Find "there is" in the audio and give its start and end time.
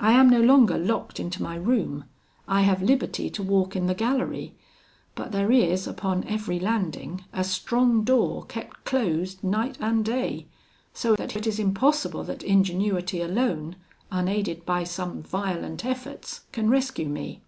5.30-5.86